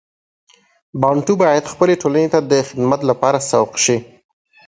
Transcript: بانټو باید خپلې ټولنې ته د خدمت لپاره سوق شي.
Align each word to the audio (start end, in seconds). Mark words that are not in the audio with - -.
بانټو 1.01 1.33
باید 1.43 1.71
خپلې 1.73 1.93
ټولنې 2.01 2.27
ته 2.33 2.39
د 2.51 2.53
خدمت 2.67 3.01
لپاره 3.09 3.37
سوق 3.51 3.71
شي. 3.83 3.97